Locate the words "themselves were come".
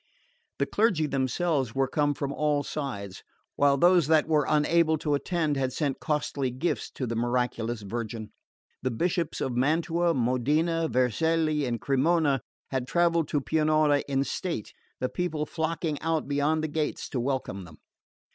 1.05-2.15